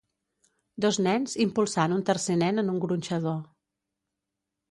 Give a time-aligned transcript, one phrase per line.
[0.85, 3.39] Dos nens impulsant un tercer nen en un gronxador.